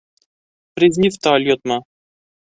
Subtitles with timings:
[0.77, 1.77] Призниф та алйотмо?!